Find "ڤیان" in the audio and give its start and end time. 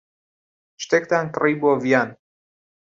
1.81-2.09